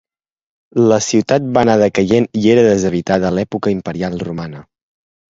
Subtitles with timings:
[0.91, 4.63] La ciutat va anar decaient i era deshabitada a l'època imperial romana.